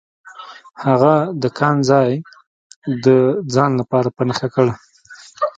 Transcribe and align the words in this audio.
هغه 0.85 1.13
د 1.41 1.43
کان 1.57 1.77
ځای 1.89 2.11
د 3.05 3.07
ځان 3.53 3.71
لپاره 3.79 4.09
په 4.17 4.21
نښه 4.29 4.47
کړ. 4.55 4.67